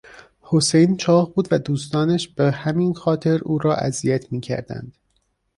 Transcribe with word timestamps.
حسین 0.41 0.97
چاق 0.97 1.33
بود 1.35 1.47
و 1.51 1.59
دوستانش 1.59 2.27
به 2.27 2.51
همین 2.51 2.93
خاطر 2.93 3.39
او 3.43 3.57
را 3.57 3.75
اذیت 3.75 4.31
میکردند. 4.31 4.97